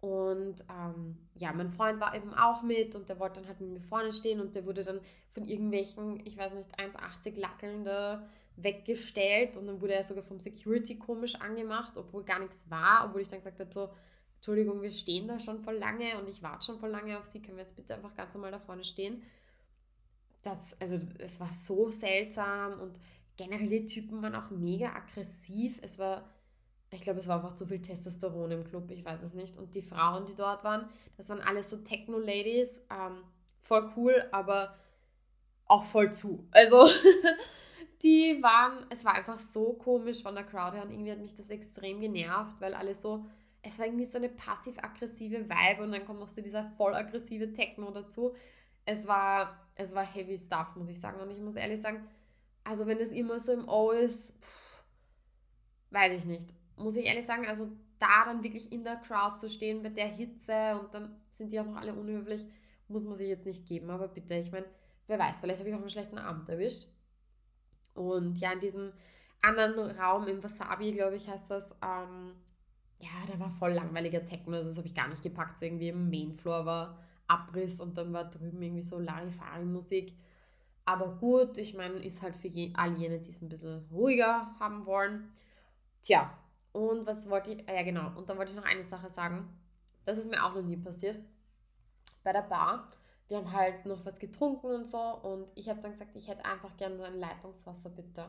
Und 0.00 0.56
ähm, 0.68 1.16
ja, 1.34 1.52
mein 1.52 1.70
Freund 1.70 1.98
war 1.98 2.14
eben 2.14 2.34
auch 2.34 2.62
mit 2.62 2.94
und 2.94 3.08
der 3.08 3.18
wollte 3.18 3.40
dann 3.40 3.48
halt 3.48 3.60
mit 3.60 3.70
mir 3.70 3.80
vorne 3.80 4.12
stehen 4.12 4.38
und 4.40 4.54
der 4.54 4.66
wurde 4.66 4.82
dann 4.82 5.00
von 5.32 5.46
irgendwelchen, 5.46 6.20
ich 6.26 6.36
weiß 6.36 6.52
nicht, 6.52 6.78
1,80 6.78 7.40
Lackelnde 7.40 8.22
weggestellt 8.56 9.56
und 9.56 9.66
dann 9.66 9.80
wurde 9.80 9.94
er 9.94 10.04
sogar 10.04 10.22
vom 10.22 10.38
Security 10.38 10.98
komisch 10.98 11.36
angemacht, 11.36 11.96
obwohl 11.96 12.22
gar 12.22 12.38
nichts 12.38 12.64
war, 12.68 13.06
obwohl 13.06 13.22
ich 13.22 13.28
dann 13.28 13.38
gesagt 13.38 13.58
habe, 13.58 13.72
so, 13.72 13.88
Entschuldigung, 14.36 14.82
wir 14.82 14.90
stehen 14.90 15.26
da 15.26 15.38
schon 15.38 15.60
voll 15.60 15.78
lange 15.78 16.18
und 16.20 16.28
ich 16.28 16.42
warte 16.42 16.66
schon 16.66 16.78
voll 16.78 16.90
lange 16.90 17.18
auf 17.18 17.24
Sie, 17.24 17.40
können 17.40 17.56
wir 17.56 17.64
jetzt 17.64 17.76
bitte 17.76 17.94
einfach 17.94 18.14
ganz 18.14 18.34
normal 18.34 18.50
da 18.50 18.58
vorne 18.58 18.84
stehen? 18.84 19.22
Das, 20.42 20.78
also 20.80 20.98
es 21.18 21.40
war 21.40 21.50
so 21.50 21.90
seltsam 21.90 22.78
und 22.78 23.00
generell 23.36 23.68
die 23.68 23.84
Typen 23.84 24.22
waren 24.22 24.34
auch 24.34 24.50
mega 24.50 24.92
aggressiv. 24.94 25.78
Es 25.82 25.98
war 25.98 26.24
ich 26.94 27.02
glaube, 27.02 27.20
es 27.20 27.28
war 27.28 27.36
einfach 27.36 27.54
zu 27.54 27.66
viel 27.66 27.82
Testosteron 27.82 28.50
im 28.52 28.64
Club, 28.64 28.90
ich 28.90 29.04
weiß 29.04 29.22
es 29.22 29.34
nicht. 29.34 29.56
Und 29.56 29.74
die 29.74 29.82
Frauen, 29.82 30.26
die 30.26 30.34
dort 30.34 30.64
waren, 30.64 30.88
das 31.16 31.28
waren 31.28 31.40
alles 31.40 31.70
so 31.70 31.76
Techno-Ladies, 31.78 32.68
ähm, 32.90 33.24
voll 33.60 33.90
cool, 33.96 34.24
aber 34.32 34.74
auch 35.66 35.84
voll 35.84 36.12
zu. 36.12 36.46
Also, 36.52 36.88
die 38.02 38.38
waren, 38.42 38.86
es 38.90 39.04
war 39.04 39.14
einfach 39.14 39.38
so 39.38 39.74
komisch 39.74 40.22
von 40.22 40.34
der 40.34 40.44
Crowd 40.44 40.76
her 40.76 40.84
und 40.84 40.92
irgendwie 40.92 41.12
hat 41.12 41.20
mich 41.20 41.34
das 41.34 41.50
extrem 41.50 42.00
genervt, 42.00 42.60
weil 42.60 42.74
alle 42.74 42.94
so, 42.94 43.26
es 43.62 43.78
war 43.78 43.86
irgendwie 43.86 44.04
so 44.04 44.18
eine 44.18 44.28
passiv-aggressive 44.28 45.48
Vibe 45.48 45.82
und 45.82 45.92
dann 45.92 46.04
kommt 46.04 46.20
noch 46.20 46.28
so 46.28 46.42
dieser 46.42 46.70
voll 46.76 46.94
aggressive 46.94 47.52
Techno 47.52 47.90
dazu. 47.90 48.34
Es 48.84 49.06
war, 49.08 49.58
es 49.74 49.94
war 49.94 50.04
heavy 50.04 50.36
stuff, 50.36 50.76
muss 50.76 50.88
ich 50.88 51.00
sagen. 51.00 51.18
Und 51.18 51.30
ich 51.30 51.40
muss 51.40 51.56
ehrlich 51.56 51.80
sagen, 51.80 52.06
also 52.64 52.86
wenn 52.86 52.98
es 52.98 53.12
immer 53.12 53.38
so 53.38 53.52
im 53.52 53.68
O 53.68 53.90
ist, 53.90 54.32
pff, 54.42 54.84
weiß 55.90 56.20
ich 56.20 56.24
nicht 56.26 56.54
muss 56.76 56.96
ich 56.96 57.06
ehrlich 57.06 57.26
sagen, 57.26 57.46
also 57.46 57.70
da 57.98 58.24
dann 58.24 58.42
wirklich 58.42 58.72
in 58.72 58.84
der 58.84 58.96
Crowd 58.96 59.36
zu 59.38 59.48
stehen 59.48 59.82
bei 59.82 59.90
der 59.90 60.08
Hitze 60.08 60.78
und 60.80 60.94
dann 60.94 61.16
sind 61.30 61.52
die 61.52 61.60
auch 61.60 61.66
noch 61.66 61.76
alle 61.76 61.94
unhöflich, 61.94 62.46
muss 62.88 63.04
man 63.04 63.16
sich 63.16 63.28
jetzt 63.28 63.46
nicht 63.46 63.66
geben. 63.66 63.90
Aber 63.90 64.08
bitte, 64.08 64.34
ich 64.34 64.52
meine, 64.52 64.66
wer 65.06 65.18
weiß, 65.18 65.40
vielleicht 65.40 65.60
habe 65.60 65.68
ich 65.68 65.74
auch 65.74 65.80
einen 65.80 65.90
schlechten 65.90 66.18
Abend 66.18 66.48
erwischt. 66.48 66.88
Und 67.94 68.40
ja, 68.40 68.52
in 68.52 68.60
diesem 68.60 68.92
anderen 69.40 69.96
Raum 69.98 70.26
im 70.26 70.42
Wasabi, 70.42 70.92
glaube 70.92 71.16
ich, 71.16 71.28
heißt 71.28 71.50
das, 71.50 71.70
ähm, 71.82 72.34
ja, 72.98 73.10
da 73.26 73.38
war 73.38 73.50
voll 73.50 73.72
langweiliger 73.72 74.24
Techno, 74.24 74.56
also 74.56 74.70
das 74.70 74.78
habe 74.78 74.88
ich 74.88 74.94
gar 74.94 75.08
nicht 75.08 75.22
gepackt. 75.22 75.58
So 75.58 75.66
irgendwie 75.66 75.88
im 75.88 76.10
Mainfloor 76.10 76.66
war 76.66 76.98
Abriss 77.26 77.80
und 77.80 77.96
dann 77.96 78.12
war 78.12 78.30
drüben 78.30 78.60
irgendwie 78.60 78.82
so 78.82 78.98
Larifari-Musik. 78.98 80.14
Aber 80.84 81.16
gut, 81.16 81.58
ich 81.58 81.74
meine, 81.74 81.94
ist 81.96 82.22
halt 82.22 82.36
für 82.36 82.48
je, 82.48 82.72
all 82.74 82.96
jene, 82.96 83.18
die 83.18 83.30
es 83.30 83.42
ein 83.42 83.48
bisschen 83.48 83.86
ruhiger 83.90 84.54
haben 84.60 84.84
wollen. 84.86 85.32
Tja, 86.02 86.36
und 86.72 87.06
was 87.06 87.30
wollte 87.30 87.52
ich, 87.52 87.68
ah 87.68 87.74
ja 87.74 87.82
genau, 87.82 88.16
und 88.16 88.28
dann 88.28 88.36
wollte 88.36 88.52
ich 88.52 88.56
noch 88.56 88.66
eine 88.66 88.84
Sache 88.84 89.10
sagen. 89.10 89.48
Das 90.04 90.18
ist 90.18 90.30
mir 90.30 90.44
auch 90.44 90.54
noch 90.54 90.62
nie 90.62 90.76
passiert. 90.76 91.18
Bei 92.22 92.32
der 92.32 92.42
Bar, 92.42 92.90
wir 93.28 93.38
haben 93.38 93.52
halt 93.52 93.86
noch 93.86 94.04
was 94.04 94.18
getrunken 94.18 94.66
und 94.66 94.86
so 94.86 94.98
und 94.98 95.52
ich 95.54 95.68
habe 95.68 95.80
dann 95.80 95.92
gesagt, 95.92 96.14
ich 96.14 96.28
hätte 96.28 96.44
einfach 96.44 96.76
gerne 96.76 96.96
nur 96.96 97.06
ein 97.06 97.18
Leitungswasser 97.18 97.88
bitte. 97.88 98.26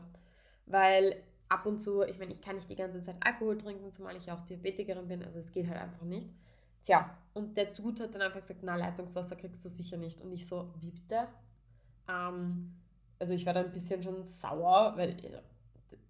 Weil 0.64 1.22
ab 1.48 1.66
und 1.66 1.80
zu, 1.80 2.02
ich 2.02 2.18
meine, 2.18 2.32
ich 2.32 2.40
kann 2.40 2.56
nicht 2.56 2.70
die 2.70 2.76
ganze 2.76 3.02
Zeit 3.02 3.16
Alkohol 3.20 3.58
trinken, 3.58 3.92
zumal 3.92 4.16
ich 4.16 4.32
auch 4.32 4.40
Diabetikerin 4.40 5.08
bin, 5.08 5.22
also 5.22 5.38
es 5.38 5.52
geht 5.52 5.68
halt 5.68 5.80
einfach 5.80 6.02
nicht. 6.02 6.28
Tja, 6.82 7.18
und 7.34 7.56
der 7.56 7.66
Dude 7.66 8.04
hat 8.04 8.14
dann 8.14 8.22
einfach 8.22 8.40
gesagt, 8.40 8.60
na, 8.62 8.76
Leitungswasser 8.76 9.36
kriegst 9.36 9.64
du 9.64 9.68
sicher 9.68 9.96
nicht. 9.96 10.20
Und 10.20 10.32
ich 10.32 10.46
so, 10.46 10.72
wie 10.78 10.92
bitte? 10.92 11.26
Ähm, 12.08 12.74
also 13.18 13.34
ich 13.34 13.46
war 13.46 13.54
dann 13.54 13.66
ein 13.66 13.72
bisschen 13.72 14.02
schon 14.02 14.22
sauer, 14.24 14.92
weil 14.96 15.16
also, 15.24 15.38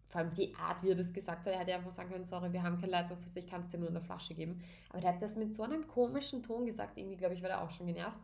vor 0.08 0.20
allem 0.20 0.32
die 0.32 0.54
Art, 0.54 0.82
wie 0.82 0.90
er 0.90 0.94
das 0.94 1.12
gesagt 1.12 1.46
hat, 1.46 1.52
er 1.52 1.60
hätte 1.60 1.74
einfach 1.74 1.90
sagen 1.90 2.10
können, 2.10 2.24
sorry, 2.24 2.52
wir 2.52 2.62
haben 2.62 2.78
kein 2.78 2.90
Leitungswasser, 2.90 3.40
ich 3.40 3.46
kann 3.46 3.62
es 3.62 3.68
dir 3.68 3.78
nur 3.78 3.88
in 3.88 3.94
der 3.94 4.02
Flasche 4.02 4.34
geben. 4.34 4.62
Aber 4.90 5.00
der 5.00 5.14
hat 5.14 5.22
das 5.22 5.36
mit 5.36 5.52
so 5.54 5.62
einem 5.62 5.86
komischen 5.86 6.42
Ton 6.42 6.66
gesagt, 6.66 6.96
irgendwie, 6.96 7.16
glaube 7.16 7.34
ich, 7.34 7.42
war 7.42 7.48
der 7.48 7.62
auch 7.62 7.70
schon 7.70 7.86
genervt. 7.86 8.20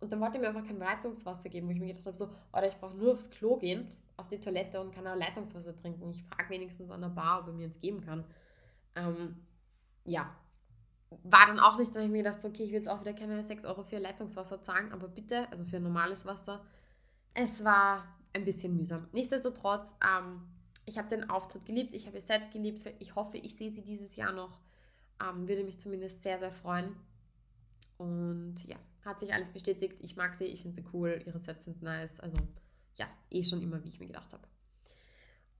Und 0.00 0.12
dann 0.12 0.20
wollte 0.20 0.36
er 0.36 0.42
mir 0.42 0.48
einfach 0.48 0.66
kein 0.66 0.78
Leitungswasser 0.78 1.48
geben, 1.48 1.66
wo 1.68 1.72
ich 1.72 1.80
mir 1.80 1.86
gedacht 1.86 2.06
habe, 2.06 2.16
so, 2.16 2.28
oder 2.52 2.68
ich 2.68 2.76
brauche 2.76 2.96
nur 2.96 3.12
aufs 3.12 3.30
Klo 3.30 3.56
gehen, 3.56 3.90
auf 4.16 4.28
die 4.28 4.38
Toilette 4.38 4.80
und 4.80 4.94
kann 4.94 5.06
auch 5.06 5.16
Leitungswasser 5.16 5.74
trinken. 5.76 6.10
Ich 6.10 6.22
frage 6.24 6.50
wenigstens 6.50 6.90
an 6.90 7.00
der 7.00 7.08
Bar, 7.08 7.40
ob 7.40 7.48
er 7.48 7.52
mir 7.54 7.66
eins 7.66 7.80
geben 7.80 8.02
kann. 8.02 8.24
Ähm, 8.96 9.36
ja, 10.04 10.30
war 11.22 11.46
dann 11.46 11.60
auch 11.60 11.78
nicht, 11.78 11.90
da 11.90 12.00
habe 12.00 12.06
ich 12.06 12.12
mir 12.12 12.22
gedacht, 12.22 12.40
so, 12.40 12.48
okay, 12.48 12.64
ich 12.64 12.70
will 12.70 12.78
jetzt 12.78 12.88
auch 12.88 13.00
wieder 13.00 13.14
keine 13.14 13.42
6 13.42 13.64
Euro 13.64 13.82
für 13.82 13.98
Leitungswasser 13.98 14.62
zahlen, 14.62 14.92
aber 14.92 15.08
bitte, 15.08 15.50
also 15.50 15.64
für 15.64 15.80
normales 15.80 16.26
Wasser. 16.26 16.64
Es 17.34 17.64
war 17.64 18.06
ein 18.32 18.44
bisschen 18.44 18.76
mühsam. 18.76 19.08
Nichtsdestotrotz, 19.12 19.88
ähm, 20.02 20.42
ich 20.86 20.98
habe 20.98 21.08
den 21.08 21.28
Auftritt 21.28 21.66
geliebt, 21.66 21.94
ich 21.94 22.06
habe 22.06 22.16
ihr 22.16 22.22
Set 22.22 22.52
geliebt. 22.52 22.86
Ich 23.00 23.14
hoffe, 23.14 23.36
ich 23.36 23.56
sehe 23.56 23.70
sie 23.70 23.82
dieses 23.82 24.16
Jahr 24.16 24.32
noch. 24.32 24.58
Ähm, 25.20 25.48
würde 25.48 25.64
mich 25.64 25.78
zumindest 25.78 26.22
sehr, 26.22 26.38
sehr 26.38 26.52
freuen. 26.52 26.96
Und 27.98 28.56
ja, 28.64 28.76
hat 29.04 29.20
sich 29.20 29.32
alles 29.32 29.50
bestätigt. 29.50 29.96
Ich 30.00 30.16
mag 30.16 30.34
sie, 30.34 30.44
ich 30.44 30.62
finde 30.62 30.76
sie 30.76 30.84
cool, 30.92 31.22
ihre 31.26 31.38
Sets 31.38 31.64
sind 31.64 31.82
nice. 31.82 32.20
Also 32.20 32.36
ja, 32.96 33.06
eh 33.30 33.42
schon 33.42 33.62
immer, 33.62 33.82
wie 33.82 33.88
ich 33.88 34.00
mir 34.00 34.06
gedacht 34.06 34.32
habe. 34.32 34.46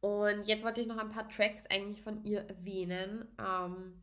Und 0.00 0.46
jetzt 0.46 0.64
wollte 0.64 0.80
ich 0.80 0.86
noch 0.86 0.98
ein 0.98 1.10
paar 1.10 1.28
Tracks 1.28 1.64
eigentlich 1.70 2.02
von 2.02 2.22
ihr 2.24 2.40
erwähnen, 2.40 3.26
ähm, 3.38 4.02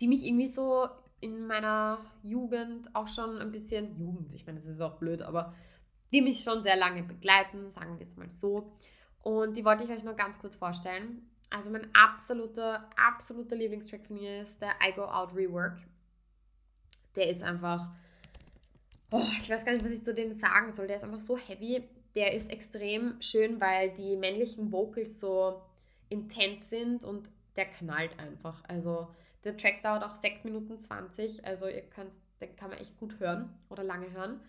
die 0.00 0.08
mich 0.08 0.26
irgendwie 0.26 0.48
so 0.48 0.88
in 1.20 1.46
meiner 1.46 1.98
Jugend 2.22 2.94
auch 2.94 3.08
schon 3.08 3.38
ein 3.38 3.50
bisschen, 3.50 3.98
Jugend, 3.98 4.34
ich 4.34 4.46
meine, 4.46 4.58
das 4.58 4.68
ist 4.68 4.80
auch 4.80 4.98
blöd, 4.98 5.22
aber 5.22 5.54
die 6.12 6.22
mich 6.22 6.42
schon 6.42 6.62
sehr 6.62 6.76
lange 6.76 7.02
begleiten, 7.02 7.70
sagen 7.70 7.98
wir 7.98 8.06
es 8.06 8.16
mal 8.16 8.30
so. 8.30 8.72
Und 9.22 9.56
die 9.56 9.64
wollte 9.64 9.84
ich 9.84 9.90
euch 9.90 10.02
nur 10.02 10.14
ganz 10.14 10.38
kurz 10.38 10.56
vorstellen. 10.56 11.30
Also 11.50 11.70
mein 11.70 11.88
absoluter, 11.94 12.88
absoluter 12.96 13.56
Lieblingstrack 13.56 14.06
von 14.06 14.16
ihr 14.16 14.42
ist 14.42 14.60
der 14.60 14.74
I 14.86 14.92
Go 14.92 15.02
Out 15.02 15.34
Rework. 15.34 15.78
Der 17.16 17.28
ist 17.28 17.42
einfach, 17.42 17.88
oh, 19.10 19.26
ich 19.40 19.50
weiß 19.50 19.64
gar 19.64 19.72
nicht, 19.72 19.84
was 19.84 19.92
ich 19.92 20.04
zu 20.04 20.14
dem 20.14 20.32
sagen 20.32 20.70
soll. 20.70 20.86
Der 20.86 20.96
ist 20.96 21.04
einfach 21.04 21.18
so 21.18 21.36
heavy. 21.36 21.88
Der 22.14 22.34
ist 22.34 22.50
extrem 22.50 23.20
schön, 23.20 23.60
weil 23.60 23.90
die 23.90 24.16
männlichen 24.16 24.72
Vocals 24.72 25.20
so 25.20 25.60
intens 26.08 26.68
sind 26.70 27.04
und 27.04 27.30
der 27.56 27.66
knallt 27.66 28.18
einfach. 28.18 28.62
Also 28.68 29.08
der 29.44 29.56
Track 29.56 29.82
dauert 29.82 30.04
auch 30.04 30.14
6 30.14 30.44
Minuten 30.44 30.78
20, 30.78 31.44
also 31.46 31.66
ihr 31.66 31.82
könnt, 31.82 32.12
den 32.40 32.54
kann 32.56 32.70
man 32.70 32.78
echt 32.78 32.96
gut 32.98 33.18
hören 33.18 33.54
oder 33.68 33.84
lange 33.84 34.10
hören. 34.10 34.40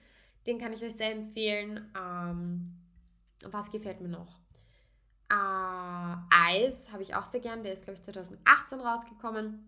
Den 0.45 0.59
kann 0.59 0.73
ich 0.73 0.83
euch 0.83 0.95
sehr 0.95 1.11
empfehlen. 1.11 1.91
Ähm, 1.95 2.73
was 3.45 3.71
gefällt 3.71 4.01
mir 4.01 4.09
noch? 4.09 4.39
Äh, 5.29 6.15
Eis 6.29 6.91
habe 6.91 7.03
ich 7.03 7.15
auch 7.15 7.25
sehr 7.25 7.39
gern. 7.39 7.63
Der 7.63 7.73
ist, 7.73 7.83
glaube 7.83 7.97
ich, 7.99 8.03
2018 8.03 8.79
rausgekommen. 8.79 9.67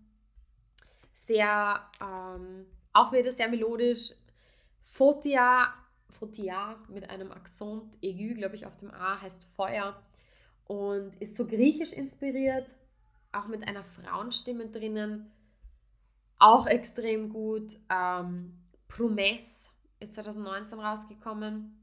Sehr, 1.25 1.89
ähm, 2.01 2.65
auch 2.91 3.11
wieder 3.11 3.31
sehr 3.31 3.49
melodisch. 3.49 4.13
Fotia, 4.83 5.73
Fotia 6.09 6.75
mit 6.89 7.09
einem 7.09 7.31
Akzent 7.31 7.97
aigu, 8.03 8.35
glaube 8.35 8.55
ich, 8.55 8.65
auf 8.65 8.75
dem 8.77 8.91
A 8.91 9.19
heißt 9.21 9.47
Feuer 9.55 10.01
und 10.65 11.15
ist 11.21 11.37
so 11.37 11.47
griechisch 11.47 11.93
inspiriert 11.93 12.75
auch 13.33 13.47
mit 13.47 13.67
einer 13.67 13.83
Frauenstimme 13.83 14.67
drinnen. 14.67 15.31
Auch 16.39 16.67
extrem 16.67 17.29
gut. 17.29 17.75
Ähm, 17.89 18.59
Promesse 18.87 19.69
ist 20.03 20.15
2019 20.15 20.79
rausgekommen. 20.79 21.79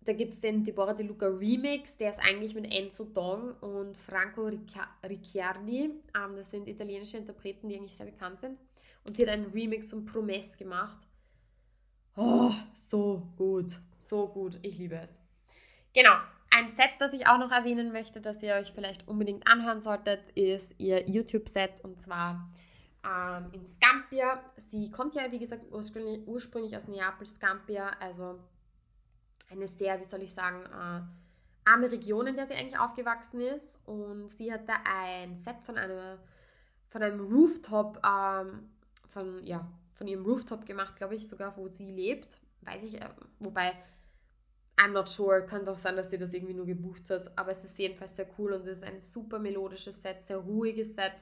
Da 0.00 0.14
gibt 0.14 0.34
es 0.34 0.40
den 0.40 0.64
Deborah 0.64 0.94
De 0.94 1.06
Luca 1.06 1.26
Remix, 1.26 1.98
der 1.98 2.12
ist 2.12 2.20
eigentlich 2.20 2.54
mit 2.54 2.72
Enzo 2.72 3.04
Dong 3.04 3.52
und 3.60 3.94
Franco 3.94 4.50
Ricciardi. 5.06 5.90
Ähm, 6.16 6.36
das 6.36 6.50
sind 6.50 6.66
italienische 6.66 7.18
Interpreten, 7.18 7.68
die 7.68 7.76
eigentlich 7.76 7.94
sehr 7.94 8.06
bekannt 8.06 8.40
sind. 8.40 8.58
Und 9.04 9.16
sie 9.16 9.24
hat 9.24 9.30
einen 9.30 9.52
Remix 9.52 9.90
von 9.90 10.06
Promesse 10.06 10.56
gemacht. 10.56 11.06
Oh, 12.16 12.50
so 12.74 13.28
gut. 13.36 13.72
So 13.98 14.28
gut. 14.28 14.58
Ich 14.62 14.78
liebe 14.78 14.96
es. 14.96 15.10
Genau. 15.92 16.14
Ein 16.50 16.70
Set, 16.70 16.90
das 16.98 17.12
ich 17.12 17.26
auch 17.26 17.38
noch 17.38 17.50
erwähnen 17.50 17.92
möchte, 17.92 18.22
das 18.22 18.42
ihr 18.42 18.54
euch 18.54 18.72
vielleicht 18.72 19.06
unbedingt 19.06 19.46
anhören 19.46 19.80
solltet, 19.80 20.30
ist 20.30 20.74
ihr 20.78 21.06
YouTube-Set 21.08 21.84
und 21.84 22.00
zwar 22.00 22.50
ähm, 23.08 23.50
in 23.52 23.66
Scampia. 23.66 24.44
Sie 24.58 24.90
kommt 24.90 25.14
ja, 25.14 25.30
wie 25.30 25.38
gesagt, 25.38 25.64
ursprünglich, 25.70 26.26
ursprünglich 26.26 26.76
aus 26.76 26.88
Neapel, 26.88 27.26
Scampia, 27.26 27.90
also 28.00 28.38
eine 29.50 29.68
sehr, 29.68 29.98
wie 30.00 30.04
soll 30.04 30.22
ich 30.22 30.34
sagen, 30.34 30.64
äh, 30.66 31.68
arme 31.68 31.90
Region, 31.90 32.26
in 32.26 32.36
der 32.36 32.46
sie 32.46 32.54
eigentlich 32.54 32.78
aufgewachsen 32.78 33.40
ist. 33.40 33.78
Und 33.86 34.28
sie 34.28 34.52
hat 34.52 34.68
da 34.68 34.74
ein 34.84 35.36
Set 35.36 35.56
von, 35.62 35.78
einer, 35.78 36.18
von 36.88 37.02
einem 37.02 37.20
Rooftop, 37.20 38.00
ähm, 38.06 38.70
von, 39.08 39.44
ja, 39.44 39.70
von 39.94 40.06
ihrem 40.06 40.24
Rooftop 40.24 40.66
gemacht, 40.66 40.96
glaube 40.96 41.14
ich, 41.14 41.28
sogar, 41.28 41.56
wo 41.56 41.68
sie 41.68 41.90
lebt. 41.90 42.40
Weiß 42.62 42.82
ich, 42.82 43.00
äh, 43.00 43.08
wobei 43.38 43.72
I'm 44.76 44.92
not 44.92 45.08
sure, 45.08 45.44
könnte 45.44 45.72
auch 45.72 45.76
sein, 45.76 45.96
dass 45.96 46.10
sie 46.10 46.18
das 46.18 46.32
irgendwie 46.32 46.54
nur 46.54 46.66
gebucht 46.66 47.10
hat, 47.10 47.36
aber 47.36 47.50
es 47.50 47.64
ist 47.64 47.76
jedenfalls 47.78 48.14
sehr 48.14 48.28
cool 48.38 48.52
und 48.52 48.60
es 48.60 48.78
ist 48.78 48.84
ein 48.84 49.00
super 49.00 49.40
melodisches 49.40 50.00
Set, 50.02 50.22
sehr 50.22 50.38
ruhiges 50.38 50.94
Set. 50.94 51.14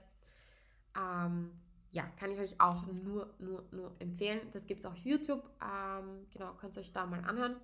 Ähm, 0.94 1.52
ja, 1.96 2.06
kann 2.18 2.30
ich 2.30 2.38
euch 2.38 2.60
auch 2.60 2.86
nur, 2.86 3.34
nur, 3.38 3.64
nur 3.70 3.90
empfehlen. 3.98 4.40
Das 4.52 4.66
gibt 4.66 4.80
es 4.80 4.86
auch 4.86 4.94
YouTube. 4.96 5.42
Ähm, 5.62 6.26
genau, 6.30 6.52
könnt 6.54 6.76
ihr 6.76 6.80
euch 6.80 6.92
da 6.92 7.06
mal 7.06 7.24
anhören. 7.24 7.56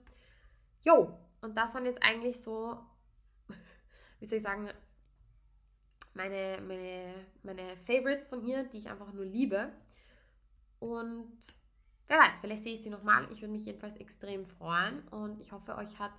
Jo, 0.81 1.19
und 1.43 1.55
das 1.55 1.75
waren 1.75 1.85
jetzt 1.85 2.03
eigentlich 2.03 2.41
so, 2.41 2.79
wie 4.19 4.25
soll 4.25 4.39
ich 4.39 4.43
sagen, 4.43 4.71
meine, 6.15 6.63
meine, 6.67 7.15
meine 7.43 7.77
Favorites 7.77 8.29
von 8.29 8.43
ihr, 8.45 8.65
die 8.65 8.79
ich 8.79 8.89
einfach 8.89 9.13
nur 9.13 9.27
liebe. 9.27 9.71
Und 10.79 11.39
Wer 12.09 12.19
weiß, 12.19 12.41
vielleicht 12.43 12.63
sehe 12.63 12.75
ich 12.75 12.83
sie 12.83 12.91
nochmal. 12.91 13.27
Ich 13.33 13.41
würde 13.41 13.53
mich 13.53 13.65
jedenfalls 13.65 13.97
extrem 13.97 14.45
freuen 14.45 15.01
und 15.09 15.41
ich 15.41 15.53
hoffe, 15.53 15.77
euch 15.77 15.99
hat 15.99 16.13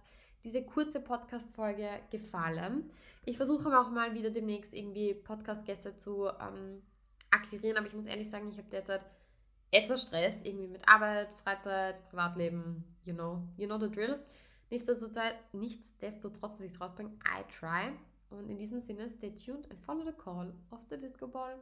diese 0.43 0.65
kurze 0.65 0.99
Podcast-Folge 0.99 1.87
gefallen. 2.09 2.89
Ich 3.25 3.37
versuche 3.37 3.79
auch 3.79 3.91
mal 3.91 4.15
wieder 4.15 4.31
demnächst 4.31 4.73
irgendwie 4.73 5.13
Podcast-Gäste 5.13 5.95
zu 5.95 6.29
ähm, 6.39 6.81
akquirieren, 7.33 7.77
aber 7.77 7.87
ich 7.87 7.93
muss 7.93 8.05
ehrlich 8.05 8.29
sagen, 8.29 8.47
ich 8.49 8.57
habe 8.57 8.69
derzeit 8.69 9.05
etwas 9.71 10.03
Stress, 10.03 10.41
irgendwie 10.43 10.67
mit 10.67 10.87
Arbeit, 10.87 11.29
Freizeit, 11.43 12.07
Privatleben, 12.09 12.83
you 13.03 13.13
know, 13.13 13.41
you 13.57 13.65
know 13.65 13.79
the 13.79 13.89
drill. 13.89 14.19
Nichtsdestotrotz, 14.69 16.57
dass 16.57 16.61
ich 16.61 16.73
es 16.73 16.81
rausbringe, 16.81 17.11
I 17.25 17.43
try. 17.59 17.91
Und 18.29 18.49
in 18.49 18.57
diesem 18.57 18.79
Sinne, 18.79 19.09
stay 19.09 19.31
tuned 19.31 19.69
and 19.69 19.79
follow 19.81 20.05
the 20.05 20.13
call 20.13 20.53
of 20.71 20.79
the 20.89 20.97
Disco 20.97 21.27
Ball. 21.27 21.57